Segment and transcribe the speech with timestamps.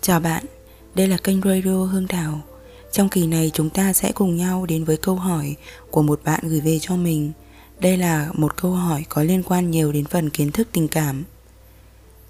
[0.00, 0.44] Chào bạn,
[0.94, 2.40] đây là kênh Radio Hương Thảo.
[2.92, 5.56] Trong kỳ này chúng ta sẽ cùng nhau đến với câu hỏi
[5.90, 7.32] của một bạn gửi về cho mình.
[7.80, 11.24] Đây là một câu hỏi có liên quan nhiều đến phần kiến thức tình cảm.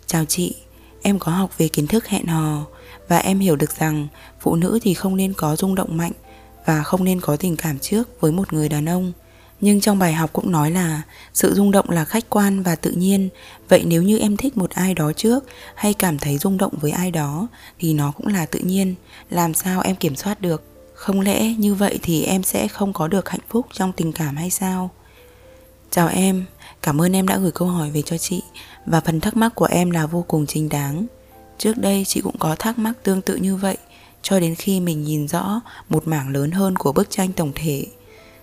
[0.07, 0.54] Chào chị,
[1.03, 2.66] em có học về kiến thức hẹn hò
[3.09, 4.09] và em hiểu được rằng
[4.41, 6.12] phụ nữ thì không nên có rung động mạnh
[6.66, 9.12] và không nên có tình cảm trước với một người đàn ông.
[9.61, 11.02] Nhưng trong bài học cũng nói là
[11.34, 13.29] sự rung động là khách quan và tự nhiên.
[13.68, 16.91] Vậy nếu như em thích một ai đó trước hay cảm thấy rung động với
[16.91, 17.46] ai đó
[17.79, 18.95] thì nó cũng là tự nhiên.
[19.30, 20.62] Làm sao em kiểm soát được?
[20.95, 24.36] Không lẽ như vậy thì em sẽ không có được hạnh phúc trong tình cảm
[24.36, 24.91] hay sao?
[25.91, 26.45] Chào em,
[26.83, 28.42] cảm ơn em đã gửi câu hỏi về cho chị
[28.86, 31.06] và phần thắc mắc của em là vô cùng chính đáng.
[31.59, 33.77] Trước đây chị cũng có thắc mắc tương tự như vậy
[34.22, 37.86] cho đến khi mình nhìn rõ một mảng lớn hơn của bức tranh tổng thể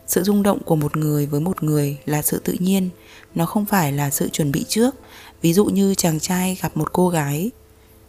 [0.07, 2.89] sự rung động của một người với một người là sự tự nhiên,
[3.35, 4.95] nó không phải là sự chuẩn bị trước.
[5.41, 7.51] Ví dụ như chàng trai gặp một cô gái,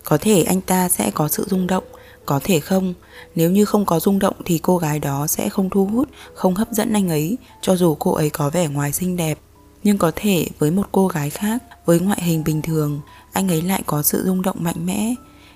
[0.05, 1.85] có thể anh ta sẽ có sự rung động,
[2.27, 2.95] có thể không.
[3.35, 6.55] Nếu như không có rung động thì cô gái đó sẽ không thu hút, không
[6.55, 9.39] hấp dẫn anh ấy, cho dù cô ấy có vẻ ngoài xinh đẹp.
[9.83, 13.01] Nhưng có thể với một cô gái khác, với ngoại hình bình thường,
[13.33, 15.15] anh ấy lại có sự rung động mạnh mẽ.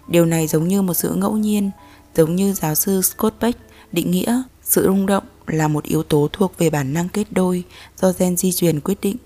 [0.09, 1.70] Điều này giống như một sự ngẫu nhiên,
[2.17, 3.59] giống như giáo sư scott beck
[3.92, 7.65] định nghĩa sự rung động là một yếu tố thuộc về bản năng kết đôi
[7.97, 9.17] do gen di truyền quyết định.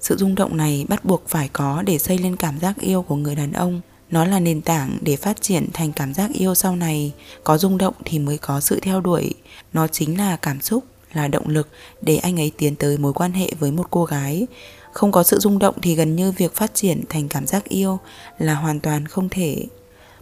[0.00, 3.16] Sự rung động này bắt buộc phải có để xây lên cảm giác yêu của
[3.16, 3.80] người đàn ông.
[4.10, 7.12] Nó là nền tảng để phát triển thành cảm giác yêu sau này.
[7.44, 9.34] Có rung động thì mới có sự theo đuổi.
[9.72, 11.68] Nó chính là cảm xúc, là động lực
[12.00, 14.46] để anh ấy tiến tới mối quan hệ với một cô gái.
[14.92, 17.98] Không có sự rung động thì gần như việc phát triển thành cảm giác yêu
[18.38, 19.64] là hoàn toàn không thể.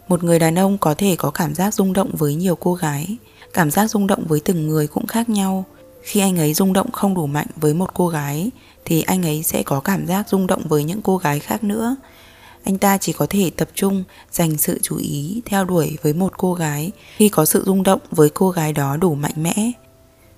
[0.07, 3.17] Một người đàn ông có thể có cảm giác rung động với nhiều cô gái,
[3.57, 5.65] Cảm giác rung động với từng người cũng khác nhau.
[6.01, 8.49] Khi anh ấy rung động không đủ mạnh với một cô gái
[8.85, 11.95] thì anh ấy sẽ có cảm giác rung động với những cô gái khác nữa.
[12.63, 16.37] Anh ta chỉ có thể tập trung dành sự chú ý theo đuổi với một
[16.37, 19.71] cô gái khi có sự rung động với cô gái đó đủ mạnh mẽ.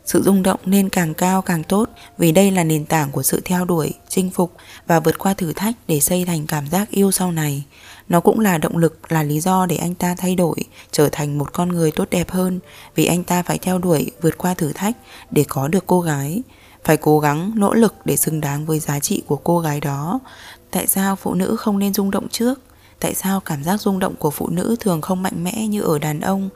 [0.09, 3.41] Sự rung động nên càng cao càng tốt vì đây là nền tảng của sự
[3.45, 4.53] theo đuổi, chinh phục
[4.87, 7.63] và vượt qua thử thách để xây thành cảm giác yêu sau này.
[8.07, 10.55] Nó cũng là động lực, là lý do để anh ta thay đổi,
[10.91, 12.59] trở thành một con người tốt đẹp hơn
[12.95, 14.97] vì anh ta phải theo đuổi, vượt qua thử thách
[15.31, 16.41] để có được cô gái.
[16.83, 20.19] Phải cố gắng, nỗ lực để xứng đáng với giá trị của cô gái đó.
[20.71, 22.61] Tại sao phụ nữ không nên rung động trước?
[22.99, 25.99] Tại sao cảm giác rung động của phụ nữ thường không mạnh mẽ như ở
[25.99, 26.49] đàn ông?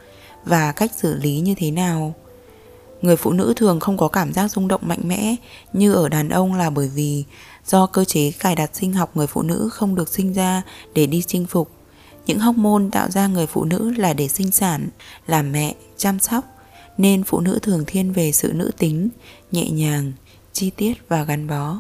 [0.46, 2.14] Và cách xử lý như thế nào?
[3.04, 5.36] Người phụ nữ thường không có cảm giác rung động mạnh mẽ
[5.74, 7.24] như ở đàn ông là bởi vì
[7.66, 10.62] do cơ chế cài đặt sinh học người phụ nữ không được sinh ra
[10.94, 11.72] để đi chinh phục.
[12.26, 14.90] Những hóc môn tạo ra người phụ nữ là để sinh sản,
[15.28, 16.46] làm mẹ, chăm sóc,
[16.98, 19.10] nên phụ nữ thường thiên về sự nữ tính,
[19.52, 20.12] nhẹ nhàng,
[20.54, 21.78] chi tiết và gắn bó.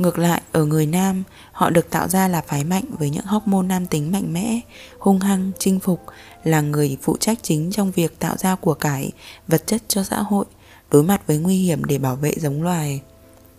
[0.00, 1.22] Ngược lại, ở người nam,
[1.52, 4.60] họ được tạo ra là phái mạnh với những hormone nam tính mạnh mẽ,
[4.98, 6.00] hung hăng, chinh phục,
[6.44, 9.12] là người phụ trách chính trong việc tạo ra của cải,
[9.48, 10.44] vật chất cho xã hội,
[10.90, 13.00] đối mặt với nguy hiểm để bảo vệ giống loài.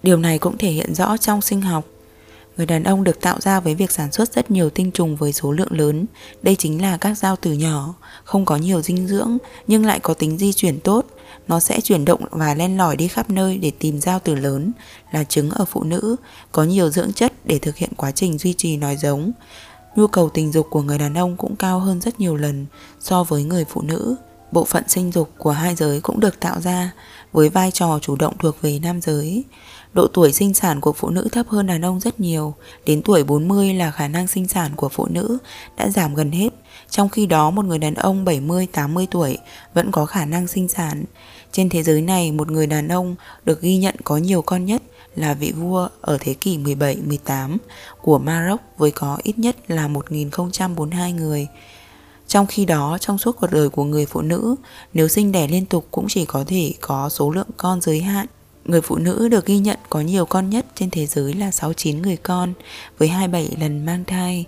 [0.03, 1.85] Điều này cũng thể hiện rõ trong sinh học.
[2.57, 5.33] Người đàn ông được tạo ra với việc sản xuất rất nhiều tinh trùng với
[5.33, 6.05] số lượng lớn.
[6.41, 9.37] Đây chính là các giao tử nhỏ, không có nhiều dinh dưỡng
[9.67, 11.05] nhưng lại có tính di chuyển tốt.
[11.47, 14.71] Nó sẽ chuyển động và len lỏi đi khắp nơi để tìm giao tử lớn
[15.11, 16.15] là trứng ở phụ nữ,
[16.51, 19.31] có nhiều dưỡng chất để thực hiện quá trình duy trì nói giống.
[19.95, 22.65] Nhu cầu tình dục của người đàn ông cũng cao hơn rất nhiều lần
[22.99, 24.15] so với người phụ nữ.
[24.51, 26.91] Bộ phận sinh dục của hai giới cũng được tạo ra
[27.31, 29.43] với vai trò chủ động thuộc về nam giới.
[29.93, 32.53] Độ tuổi sinh sản của phụ nữ thấp hơn đàn ông rất nhiều,
[32.85, 35.37] đến tuổi 40 là khả năng sinh sản của phụ nữ
[35.77, 36.49] đã giảm gần hết,
[36.89, 39.37] trong khi đó một người đàn ông 70-80 tuổi
[39.73, 41.03] vẫn có khả năng sinh sản.
[41.51, 43.15] Trên thế giới này, một người đàn ông
[43.45, 44.81] được ghi nhận có nhiều con nhất
[45.15, 47.57] là vị vua ở thế kỷ 17-18
[48.01, 51.47] của Maroc với có ít nhất là 1042 người.
[52.31, 54.55] Trong khi đó, trong suốt cuộc đời của người phụ nữ,
[54.93, 58.25] nếu sinh đẻ liên tục cũng chỉ có thể có số lượng con giới hạn.
[58.65, 62.01] Người phụ nữ được ghi nhận có nhiều con nhất trên thế giới là 69
[62.01, 62.53] người con
[62.97, 64.45] với 27 lần mang thai.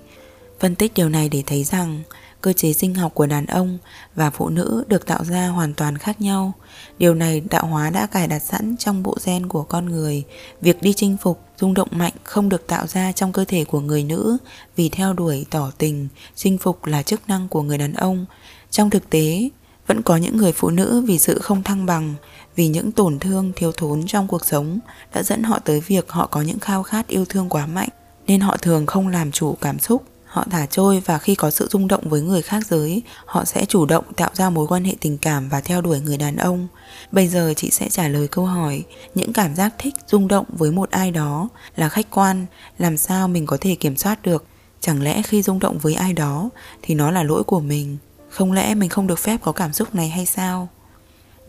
[0.59, 2.03] Phân tích điều này để thấy rằng
[2.43, 3.77] cơ chế sinh học của đàn ông
[4.15, 6.53] và phụ nữ được tạo ra hoàn toàn khác nhau.
[6.97, 10.23] Điều này tạo hóa đã cài đặt sẵn trong bộ gen của con người.
[10.61, 13.79] Việc đi chinh phục, rung động mạnh không được tạo ra trong cơ thể của
[13.79, 14.37] người nữ
[14.75, 18.25] vì theo đuổi tỏ tình, chinh phục là chức năng của người đàn ông.
[18.71, 19.49] Trong thực tế,
[19.87, 22.13] vẫn có những người phụ nữ vì sự không thăng bằng,
[22.55, 24.79] vì những tổn thương thiếu thốn trong cuộc sống
[25.13, 27.89] đã dẫn họ tới việc họ có những khao khát yêu thương quá mạnh
[28.27, 31.67] nên họ thường không làm chủ cảm xúc họ thả trôi và khi có sự
[31.71, 34.93] rung động với người khác giới, họ sẽ chủ động tạo ra mối quan hệ
[35.01, 36.67] tình cảm và theo đuổi người đàn ông
[37.11, 38.83] bây giờ chị sẽ trả lời câu hỏi,
[39.15, 42.45] những cảm giác thích, rung động với một ai đó là khách quan,
[42.77, 44.45] làm sao mình có thể kiểm soát được
[44.83, 46.49] Chẳng lẽ khi rung động với ai đó
[46.81, 47.97] thì nó là lỗi của mình?
[48.29, 50.69] Không lẽ mình không được phép có cảm xúc này hay sao?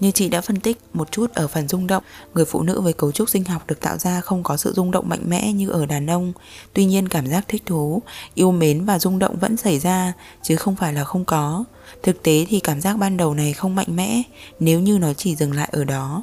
[0.00, 2.02] Như chị đã phân tích một chút ở phần rung động,
[2.34, 4.90] người phụ nữ với cấu trúc sinh học được tạo ra không có sự rung
[4.90, 6.32] động mạnh mẽ như ở đàn ông.
[6.72, 8.02] Tuy nhiên cảm giác thích thú,
[8.34, 10.12] yêu mến và rung động vẫn xảy ra,
[10.42, 11.64] chứ không phải là không có.
[12.02, 14.22] Thực tế thì cảm giác ban đầu này không mạnh mẽ
[14.60, 16.22] nếu như nó chỉ dừng lại ở đó.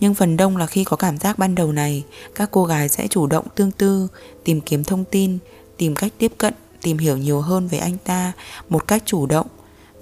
[0.00, 2.04] Nhưng phần đông là khi có cảm giác ban đầu này,
[2.34, 4.08] các cô gái sẽ chủ động tương tư,
[4.44, 5.38] tìm kiếm thông tin,
[5.76, 8.32] tìm cách tiếp cận, tìm hiểu nhiều hơn về anh ta
[8.68, 9.46] một cách chủ động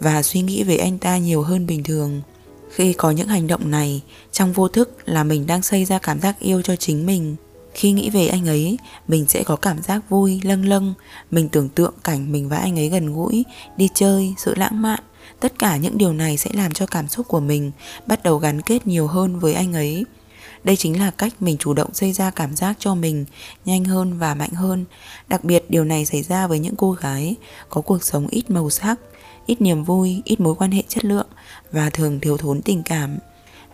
[0.00, 2.22] và suy nghĩ về anh ta nhiều hơn bình thường.
[2.70, 4.02] Khi có những hành động này,
[4.32, 7.36] trong vô thức là mình đang xây ra cảm giác yêu cho chính mình.
[7.74, 8.78] Khi nghĩ về anh ấy,
[9.08, 10.94] mình sẽ có cảm giác vui, lâng lâng.
[11.30, 13.44] Mình tưởng tượng cảnh mình và anh ấy gần gũi,
[13.76, 15.00] đi chơi, sự lãng mạn.
[15.40, 17.70] Tất cả những điều này sẽ làm cho cảm xúc của mình
[18.06, 20.04] bắt đầu gắn kết nhiều hơn với anh ấy.
[20.66, 23.24] Đây chính là cách mình chủ động xây ra cảm giác cho mình
[23.64, 24.84] nhanh hơn và mạnh hơn.
[25.28, 27.36] Đặc biệt điều này xảy ra với những cô gái
[27.68, 29.00] có cuộc sống ít màu sắc,
[29.46, 31.26] ít niềm vui, ít mối quan hệ chất lượng
[31.72, 33.18] và thường thiếu thốn tình cảm.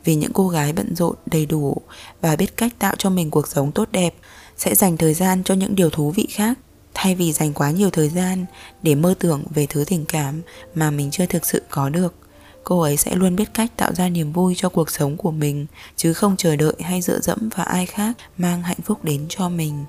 [0.04, 1.76] Vì những cô gái bận rộn đầy đủ
[2.20, 4.14] và biết cách tạo cho mình cuộc sống tốt đẹp
[4.56, 6.58] sẽ dành thời gian cho những điều thú vị khác
[6.94, 8.46] thay vì dành quá nhiều thời gian
[8.82, 10.42] để mơ tưởng về thứ tình cảm
[10.74, 12.14] mà mình chưa thực sự có được
[12.64, 15.66] cô ấy sẽ luôn biết cách tạo ra niềm vui cho cuộc sống của mình,
[15.96, 19.48] chứ không chờ đợi hay dựa dẫm vào ai khác, mang hạnh phúc đến cho
[19.48, 19.84] mình.